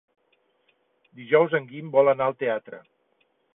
Dijous 1.19 1.53
en 1.61 1.69
Guim 1.73 1.93
vol 1.99 2.11
anar 2.15 2.31
al 2.31 2.37
teatre. 2.43 2.83